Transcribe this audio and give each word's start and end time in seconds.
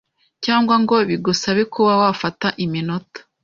cyangwa 0.45 0.75
ngo 0.83 0.95
bigusabe 1.09 1.61
kuba 1.73 1.93
wafata 2.01 2.47
iminota 2.65 3.19